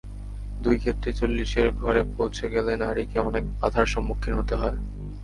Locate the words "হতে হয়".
4.39-4.77